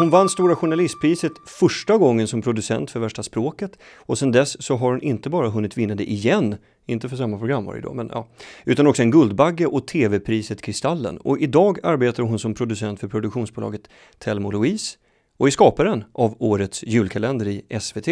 Hon 0.00 0.10
vann 0.10 0.28
Stora 0.28 0.56
Journalistpriset 0.56 1.32
första 1.46 1.98
gången 1.98 2.28
som 2.28 2.42
producent 2.42 2.90
för 2.90 3.00
Värsta 3.00 3.22
språket 3.22 3.78
och 3.96 4.18
sedan 4.18 4.32
dess 4.32 4.62
så 4.62 4.76
har 4.76 4.90
hon 4.90 5.02
inte 5.02 5.30
bara 5.30 5.48
hunnit 5.48 5.78
vinna 5.78 5.94
det 5.94 6.10
igen, 6.10 6.56
inte 6.86 7.08
för 7.08 7.16
samma 7.16 7.38
program 7.38 7.64
var 7.64 7.74
det 7.74 7.80
då, 7.80 7.94
men 7.94 8.10
ja, 8.12 8.28
utan 8.64 8.86
också 8.86 9.02
en 9.02 9.10
Guldbagge 9.10 9.66
och 9.66 9.86
TV-priset 9.86 10.62
Kristallen. 10.62 11.18
Och 11.18 11.38
idag 11.38 11.78
arbetar 11.82 12.22
hon 12.22 12.38
som 12.38 12.54
producent 12.54 13.00
för 13.00 13.08
produktionsbolaget 13.08 13.88
Telmo 14.18 14.50
Louise 14.50 14.98
och 15.36 15.46
är 15.46 15.50
skaparen 15.50 16.04
av 16.12 16.36
årets 16.38 16.82
julkalender 16.82 17.48
i 17.48 17.80
SVT, 17.80 18.08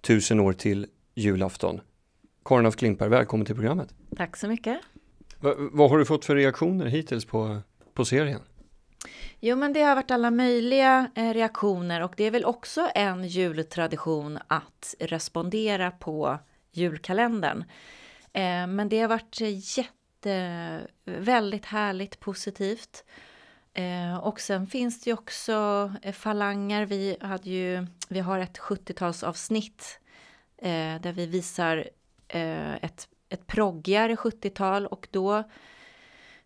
Tusen 0.00 0.40
år 0.40 0.52
till 0.52 0.86
julafton. 1.14 1.80
Karin 2.44 2.66
af 2.66 2.76
Klimper, 2.76 3.08
välkommen 3.08 3.46
till 3.46 3.54
programmet. 3.54 3.88
Tack 4.16 4.36
så 4.36 4.48
mycket. 4.48 4.78
Va, 5.40 5.54
vad 5.72 5.90
har 5.90 5.98
du 5.98 6.04
fått 6.04 6.24
för 6.24 6.36
reaktioner 6.36 6.86
hittills 6.86 7.24
på, 7.24 7.58
på 7.94 8.04
serien? 8.04 8.40
Jo, 9.46 9.56
men 9.56 9.72
det 9.72 9.82
har 9.82 9.94
varit 9.94 10.10
alla 10.10 10.30
möjliga 10.30 11.10
eh, 11.14 11.34
reaktioner 11.34 12.00
och 12.00 12.14
det 12.16 12.24
är 12.24 12.30
väl 12.30 12.44
också 12.44 12.90
en 12.94 13.28
jultradition 13.28 14.38
att 14.46 14.94
respondera 15.00 15.90
på 15.90 16.38
julkalendern. 16.72 17.64
Eh, 18.32 18.66
men 18.66 18.88
det 18.88 19.00
har 19.00 19.08
varit 19.08 19.40
eh, 19.40 19.78
jätte, 19.78 20.80
väldigt 21.04 21.64
härligt 21.64 22.20
positivt. 22.20 23.04
Eh, 23.74 24.16
och 24.16 24.40
sen 24.40 24.66
finns 24.66 25.00
det 25.00 25.10
ju 25.10 25.14
också 25.14 25.92
eh, 26.02 26.12
falanger. 26.12 26.86
Vi, 26.86 27.16
hade 27.20 27.50
ju, 27.50 27.86
vi 28.08 28.20
har 28.20 28.38
ett 28.38 28.58
70-talsavsnitt 28.58 29.98
eh, 30.56 31.00
där 31.00 31.12
vi 31.12 31.26
visar 31.26 31.88
ett, 32.28 33.08
ett 33.28 33.46
proggigare 33.46 34.14
70-tal 34.14 34.86
och 34.86 35.08
då 35.10 35.44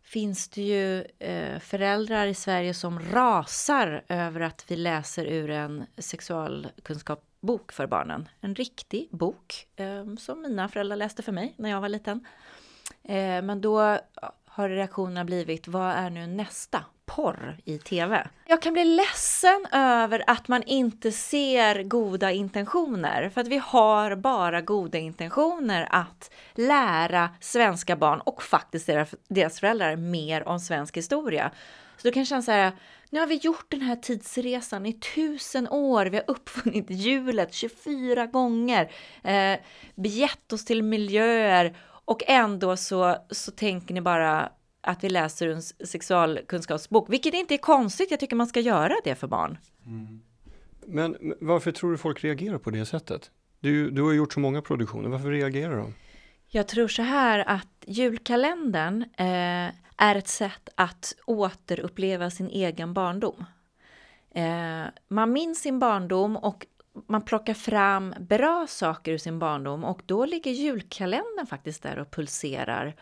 finns 0.09 0.49
det 0.49 0.63
ju 0.63 1.05
eh, 1.19 1.59
föräldrar 1.59 2.27
i 2.27 2.35
Sverige 2.35 2.75
som 2.75 3.01
rasar 3.01 4.05
över 4.09 4.41
att 4.41 4.65
vi 4.69 4.77
läser 4.77 5.27
ur 5.27 5.51
en 5.51 5.87
sexualkunskapsbok 5.99 7.73
för 7.73 7.87
barnen. 7.87 8.29
En 8.41 8.55
riktig 8.55 9.09
bok 9.11 9.67
eh, 9.77 10.15
som 10.19 10.43
mina 10.43 10.69
föräldrar 10.69 10.97
läste 10.97 11.23
för 11.23 11.33
mig 11.33 11.55
när 11.57 11.71
jag 11.71 11.81
var 11.81 11.89
liten. 11.89 12.27
Eh, 13.03 13.43
men 13.43 13.61
då 13.61 13.99
har 14.59 14.69
reaktionerna 14.69 15.25
blivit, 15.25 15.69
vad 15.69 15.91
är 15.91 16.11
nu 16.11 16.27
nästa 16.27 16.85
porr 17.07 17.57
i 17.65 17.79
TV? 17.79 18.27
Jag 18.47 18.63
kan 18.63 18.73
bli 18.73 18.85
ledsen 18.85 19.67
över 19.73 20.25
att 20.27 20.49
man 20.49 20.63
inte 20.63 21.13
ser 21.13 21.83
goda 21.83 22.33
intentioner, 22.33 23.29
för 23.29 23.41
att 23.41 23.49
vi 23.49 23.59
har 23.65 24.17
bara 24.17 24.61
goda 24.61 24.99
intentioner 24.99 25.89
att 25.91 26.31
lära 26.55 27.31
svenska 27.41 27.97
barn 27.97 28.21
och 28.21 28.43
faktiskt 28.43 28.87
deras, 29.29 29.61
föräldrar 29.61 29.97
mer 29.97 30.49
om 30.49 30.61
svensk 30.61 30.97
historia. 30.97 31.51
Så 31.97 32.09
då 32.09 32.13
kan 32.13 32.21
jag 32.21 32.29
känna 32.29 32.43
så 32.43 32.53
här, 32.53 32.73
nu 33.11 33.21
har 33.21 33.27
vi 33.27 33.35
gjort 33.35 33.67
den 33.69 33.81
här 33.81 33.97
tidsresan 33.97 34.87
i 34.87 34.93
tusen 34.93 35.69
år, 35.69 36.07
vi 36.07 36.17
har 36.17 36.25
uppfunnit 36.27 36.91
hjulet 36.91 37.55
24 37.55 38.27
gånger, 38.27 38.93
eh, 39.23 39.59
begett 39.95 40.53
oss 40.53 40.65
till 40.65 40.83
miljöer 40.83 41.77
och 42.09 42.23
ändå 42.27 42.77
så, 42.77 43.17
så 43.31 43.51
tänker 43.51 43.95
ni 43.95 44.01
bara 44.01 44.53
att 44.81 45.05
vi 45.05 45.09
läser 45.09 45.49
en 45.49 45.63
sexualkunskapsbok, 45.63 47.11
vilket 47.11 47.35
inte 47.35 47.55
är 47.55 47.59
konstigt. 47.59 48.11
Jag 48.11 48.21
tycker 48.21 48.37
man 48.37 48.47
ska 48.47 48.61
göra 48.61 48.95
det 49.05 49.15
för 49.15 49.27
barn. 49.27 49.59
Mm. 49.87 50.21
Men 50.87 51.35
varför 51.41 51.73
tror 51.73 51.91
du 51.91 51.99
folk 51.99 52.25
reagerar 52.25 52.59
på 52.59 52.71
det 52.71 52.87
sättet? 52.87 53.31
Du, 53.61 53.91
du 53.91 54.03
har 54.03 54.13
gjort 54.13 54.33
så 54.33 54.41
många 54.41 54.63
produktioner, 54.63 55.09
varför 55.09 55.31
reagerar 55.31 55.77
de? 55.77 55.95
Jag 56.49 56.69
tror 56.69 56.89
så 56.89 57.03
här 57.03 57.45
att 57.47 57.85
julkalendern 57.87 59.03
eh, 59.03 59.75
är 59.97 60.15
ett 60.15 60.29
sätt 60.29 60.69
att 60.75 61.15
återuppleva 61.27 62.31
sin 62.31 62.49
egen 62.49 62.95
barndom. 62.95 63.45
Eh, 64.31 64.85
man 65.09 65.33
minns 65.33 65.59
sin 65.59 65.79
barndom 65.79 66.37
och 66.37 66.67
man 67.07 67.23
plockar 67.23 67.55
fram 67.55 68.15
bra 68.21 68.67
saker 68.69 69.13
ur 69.13 69.19
sin 69.19 69.39
barndom 69.39 69.85
och 69.85 70.03
då 70.07 70.25
ligger 70.25 70.51
julkalendern 70.51 71.47
faktiskt 71.47 71.83
där 71.83 71.99
och 71.99 72.11
pulserar 72.11 72.95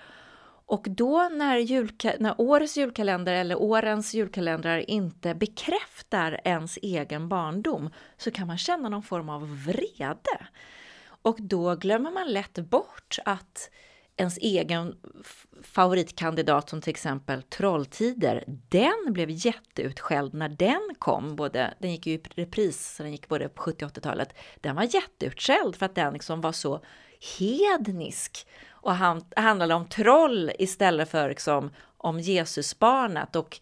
och 0.66 0.86
då 0.90 1.28
när, 1.32 1.58
julka- 1.58 2.16
när 2.18 2.40
årets 2.40 2.76
julkalender 2.76 3.34
eller 3.34 3.62
årens 3.62 4.14
julkalendrar 4.14 4.90
inte 4.90 5.34
bekräftar 5.34 6.40
ens 6.44 6.78
egen 6.82 7.28
barndom 7.28 7.90
så 8.16 8.30
kan 8.30 8.46
man 8.46 8.58
känna 8.58 8.88
någon 8.88 9.02
form 9.02 9.28
av 9.28 9.64
vrede. 9.64 10.46
Och 11.22 11.36
då 11.40 11.74
glömmer 11.74 12.10
man 12.10 12.32
lätt 12.32 12.54
bort 12.54 13.18
att 13.24 13.70
ens 14.16 14.38
egen 14.38 14.96
favoritkandidat 15.62 16.70
som 16.70 16.80
till 16.80 16.90
exempel 16.90 17.42
Trolltider, 17.42 18.44
den 18.68 19.12
blev 19.12 19.28
jätteutskälld 19.30 20.34
när 20.34 20.48
den 20.48 20.94
kom. 20.98 21.36
Både, 21.36 21.74
den 21.78 21.90
gick 21.90 22.06
ju 22.06 22.12
i 22.12 22.22
repris, 22.34 22.94
så 22.96 23.02
den 23.02 23.12
gick 23.12 23.28
både 23.28 23.48
på 23.48 23.62
70 23.62 23.84
och 23.84 23.90
80-talet. 23.90 24.34
Den 24.60 24.76
var 24.76 24.82
jätteutskälld 24.82 25.76
för 25.76 25.86
att 25.86 25.94
den 25.94 26.12
liksom 26.12 26.40
var 26.40 26.52
så 26.52 26.80
hednisk 27.38 28.46
och 28.86 28.94
han, 28.94 29.24
handlade 29.36 29.74
om 29.74 29.88
troll 29.88 30.50
istället 30.58 31.10
för 31.10 31.28
liksom, 31.28 31.70
om 31.96 32.20
Jesusbarnet. 32.20 33.36
Och, 33.36 33.60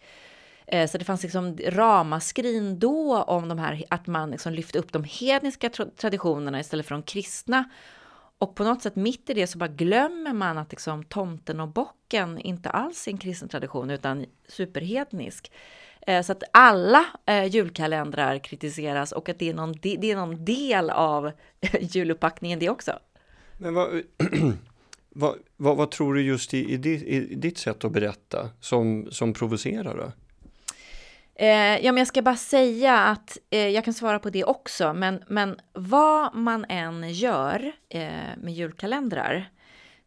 eh, 0.67 0.89
så 0.89 0.97
det 0.97 1.05
fanns 1.05 1.23
liksom 1.23 1.57
ramaskrin 1.67 2.79
då 2.79 3.23
om 3.23 3.49
de 3.49 3.59
här, 3.59 3.83
att 3.89 4.07
man 4.07 4.31
liksom 4.31 4.53
lyfte 4.53 4.79
upp 4.79 4.91
de 4.91 5.03
hedniska 5.03 5.69
traditionerna 5.97 6.59
istället 6.59 6.85
för 6.85 6.95
de 6.95 7.03
kristna. 7.03 7.69
Och 8.37 8.55
på 8.55 8.63
något 8.63 8.81
sätt 8.81 8.95
mitt 8.95 9.29
i 9.29 9.33
det 9.33 9.47
så 9.47 9.57
bara 9.57 9.67
glömmer 9.67 10.33
man 10.33 10.57
att 10.57 10.71
liksom 10.71 11.03
tomten 11.03 11.59
och 11.59 11.67
bocken 11.67 12.39
inte 12.39 12.69
alls 12.69 13.07
är 13.07 13.11
en 13.11 13.17
kristen 13.17 13.49
tradition 13.49 13.89
utan 13.89 14.25
superhednisk. 14.47 15.51
Eh, 16.07 16.21
så 16.21 16.31
att 16.31 16.43
alla 16.53 17.05
eh, 17.25 17.45
julkalendrar 17.45 18.39
kritiseras 18.39 19.11
och 19.11 19.29
att 19.29 19.39
det 19.39 19.49
är 19.49 19.53
någon, 19.53 19.73
det 19.81 20.11
är 20.11 20.15
någon 20.15 20.45
del 20.45 20.89
av 20.89 21.31
juluppbackningen 21.81 22.59
det 22.59 22.69
också. 22.69 22.99
Men 23.57 23.73
vad, 23.73 23.87
vad, 25.09 25.35
vad, 25.57 25.77
vad, 25.77 25.91
tror 25.91 26.13
du 26.13 26.21
just 26.21 26.53
i, 26.53 26.73
i, 26.73 26.77
ditt, 26.77 27.03
i, 27.03 27.35
ditt 27.35 27.57
sätt 27.57 27.85
att 27.85 27.91
berätta 27.91 28.49
som, 28.59 29.07
som 29.11 29.33
provocerar? 29.33 29.97
Då? 29.97 30.11
Eh, 31.35 31.85
ja, 31.85 31.91
men 31.91 31.97
jag 31.97 32.07
ska 32.07 32.21
bara 32.21 32.35
säga 32.35 32.97
att 32.97 33.37
eh, 33.49 33.67
jag 33.67 33.85
kan 33.85 33.93
svara 33.93 34.19
på 34.19 34.29
det 34.29 34.43
också, 34.43 34.93
men, 34.93 35.23
men 35.27 35.59
vad 35.73 36.35
man 36.35 36.65
än 36.69 37.11
gör 37.11 37.71
eh, 37.89 38.09
med 38.37 38.53
julkalendrar 38.53 39.49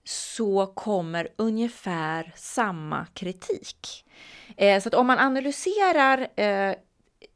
så 0.05 0.67
kommer 0.67 1.29
ungefär 1.37 2.33
samma 2.37 3.07
kritik. 3.15 4.05
Eh, 4.57 4.81
så 4.81 4.89
att 4.89 4.95
om 4.95 5.07
man 5.07 5.19
analyserar 5.19 6.29
eh, 6.37 6.75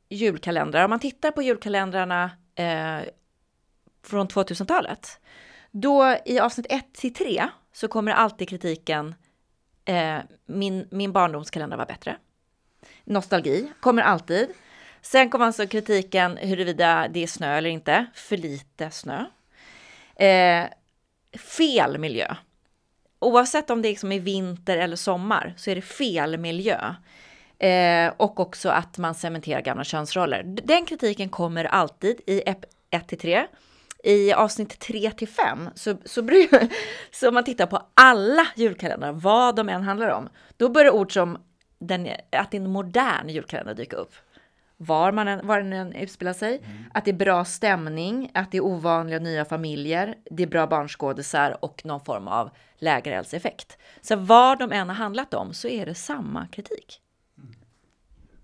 julkalendrar, 0.08 0.84
om 0.84 0.90
man 0.90 1.00
tittar 1.00 1.30
på 1.30 1.42
julkalendrarna 1.42 2.30
eh, 2.54 3.00
från 4.06 4.28
2000-talet, 4.28 5.20
då 5.70 6.16
i 6.24 6.38
avsnitt 6.38 6.66
1 6.70 6.94
till 6.94 7.14
3 7.14 7.48
så 7.72 7.88
kommer 7.88 8.12
alltid 8.12 8.48
kritiken 8.48 9.14
eh, 9.84 10.18
min, 10.46 10.88
min 10.90 11.12
barndomskalender 11.12 11.76
var 11.76 11.86
bättre. 11.86 12.16
Nostalgi 13.04 13.68
kommer 13.80 14.02
alltid. 14.02 14.48
Sen 15.02 15.30
kommer 15.30 15.46
alltså 15.46 15.66
kritiken 15.66 16.36
huruvida 16.36 17.08
det 17.10 17.22
är 17.22 17.26
snö 17.26 17.56
eller 17.56 17.70
inte. 17.70 18.06
För 18.14 18.36
lite 18.36 18.90
snö. 18.90 19.24
Eh, 20.16 20.66
fel 21.38 21.98
miljö. 21.98 22.34
Oavsett 23.18 23.70
om 23.70 23.82
det 23.82 23.88
liksom 23.88 24.12
är 24.12 24.20
vinter 24.20 24.78
eller 24.78 24.96
sommar 24.96 25.54
så 25.56 25.70
är 25.70 25.74
det 25.74 25.82
fel 25.82 26.38
miljö. 26.38 26.94
Eh, 27.58 28.12
och 28.16 28.40
också 28.40 28.68
att 28.68 28.98
man 28.98 29.14
cementerar 29.14 29.60
gamla 29.60 29.84
könsroller. 29.84 30.42
Den 30.42 30.84
kritiken 30.84 31.28
kommer 31.28 31.64
alltid 31.64 32.20
i 32.26 32.42
1 32.90 33.08
till 33.08 33.18
3 33.18 33.46
i 34.04 34.32
avsnitt 34.32 34.78
3 34.78 35.10
till 35.10 35.28
5, 35.28 35.70
så, 35.74 35.96
så, 36.04 36.28
så 37.10 37.28
om 37.28 37.34
man 37.34 37.44
tittar 37.44 37.66
på 37.66 37.82
alla 37.94 38.46
julkalendrar, 38.56 39.12
vad 39.12 39.56
de 39.56 39.68
än 39.68 39.82
handlar 39.82 40.08
om, 40.08 40.28
då 40.56 40.68
börjar 40.68 40.90
ord 40.90 41.12
som 41.12 41.38
den, 41.86 42.08
att 42.30 42.54
en 42.54 42.70
modern 42.70 43.28
julkalender 43.28 43.74
dyka 43.74 43.96
upp. 43.96 44.14
Var, 44.76 45.12
man 45.12 45.28
än, 45.28 45.46
var 45.46 45.60
den 45.60 45.72
än 45.72 45.92
utspelar 45.92 46.32
sig, 46.32 46.58
mm. 46.58 46.84
att 46.94 47.04
det 47.04 47.10
är 47.10 47.16
bra 47.16 47.44
stämning, 47.44 48.30
att 48.34 48.50
det 48.50 48.56
är 48.56 48.64
ovanliga 48.64 49.18
nya 49.18 49.44
familjer, 49.44 50.14
det 50.30 50.42
är 50.42 50.46
bra 50.46 50.66
barnskådisar 50.66 51.64
och 51.64 51.84
någon 51.84 52.00
form 52.00 52.28
av 52.28 52.50
lägereldseffekt. 52.76 53.78
Så 54.00 54.16
vad 54.16 54.58
de 54.58 54.72
än 54.72 54.88
har 54.88 54.96
handlat 54.96 55.34
om 55.34 55.54
så 55.54 55.68
är 55.68 55.86
det 55.86 55.94
samma 55.94 56.46
kritik. 56.46 57.00
Mm. 57.38 57.54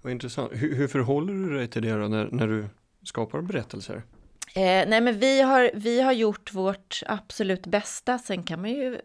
Vad 0.02 0.12
intressant. 0.12 0.52
Hur, 0.52 0.74
hur 0.74 0.88
förhåller 0.88 1.32
du 1.32 1.56
dig 1.56 1.68
till 1.68 1.82
det 1.82 1.92
då 1.92 2.08
när, 2.08 2.28
när 2.32 2.46
du 2.46 2.68
skapar 3.02 3.40
berättelser? 3.40 4.02
Eh, 4.54 4.88
nej, 4.88 5.00
men 5.00 5.18
vi 5.18 5.40
har, 5.42 5.70
vi 5.74 6.00
har 6.00 6.12
gjort 6.12 6.54
vårt 6.54 7.02
absolut 7.06 7.66
bästa. 7.66 8.18
Sen 8.18 8.42
kan 8.42 8.60
man 8.60 8.70
ju 8.70 9.00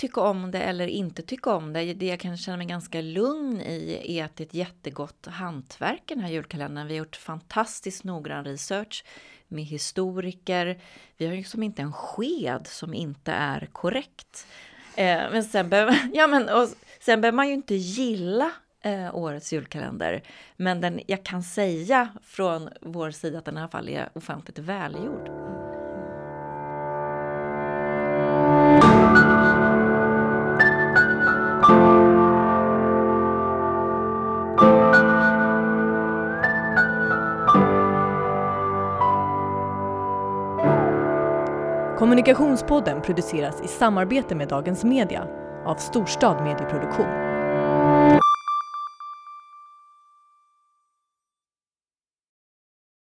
tycka 0.00 0.20
om 0.20 0.50
det 0.50 0.58
eller 0.58 0.86
inte 0.86 1.22
tycka 1.22 1.50
om 1.50 1.72
det. 1.72 1.94
Det 1.94 2.06
jag 2.06 2.20
kan 2.20 2.36
känna 2.36 2.56
mig 2.56 2.66
ganska 2.66 3.00
lugn 3.00 3.60
i 3.60 4.04
är 4.08 4.24
att 4.24 4.36
det 4.36 4.42
är 4.42 4.46
ett 4.46 4.54
jättegott 4.54 5.26
hantverk 5.26 6.02
den 6.06 6.20
här 6.20 6.30
julkalendern. 6.30 6.86
Vi 6.86 6.92
har 6.92 6.98
gjort 6.98 7.16
fantastiskt 7.16 8.04
noggrann 8.04 8.44
research 8.44 9.04
med 9.48 9.64
historiker. 9.64 10.78
Vi 11.16 11.26
har 11.26 11.34
liksom 11.34 11.62
inte 11.62 11.82
en 11.82 11.92
sked 11.92 12.66
som 12.66 12.94
inte 12.94 13.32
är 13.32 13.68
korrekt. 13.72 14.46
Eh, 14.96 15.20
men 15.32 15.44
sen 15.44 15.68
behöver, 15.68 15.98
ja, 16.12 16.26
men, 16.26 16.48
och 16.48 16.68
sen 17.00 17.20
behöver 17.20 17.36
man 17.36 17.48
ju 17.48 17.54
inte 17.54 17.74
gilla 17.74 18.50
eh, 18.82 19.14
årets 19.14 19.52
julkalender. 19.52 20.22
Men 20.56 20.80
den, 20.80 21.00
jag 21.06 21.24
kan 21.24 21.42
säga 21.42 22.08
från 22.22 22.68
vår 22.80 23.10
sida 23.10 23.38
att 23.38 23.44
den 23.44 23.56
i 23.56 23.60
alla 23.60 23.68
fall 23.68 23.88
är 23.88 24.08
ofantligt 24.14 24.58
välgjord. 24.58 25.39
Kommunikationspodden 42.20 43.02
produceras 43.02 43.62
i 43.64 43.68
samarbete 43.68 44.34
med 44.34 44.48
Dagens 44.48 44.84
Media 44.84 45.26
av 45.66 45.74
Storstad 45.74 46.44
Medieproduktion. 46.44 47.29